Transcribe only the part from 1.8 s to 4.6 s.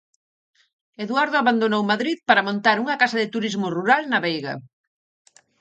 Madrid para montar unha casa de turismo rural na Veiga.